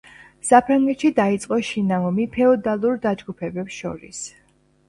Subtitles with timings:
[0.47, 4.27] საფრანგეთში დაიწყო შინაომი ფეოდალურ დაჯგუფებებს შორის.